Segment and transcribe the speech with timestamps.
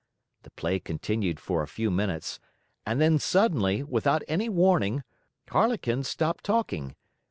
[0.41, 2.39] The play continued for a few minutes,
[2.87, 5.03] and then suddenly, without any warning,
[5.47, 6.95] Harlequin stopped talking.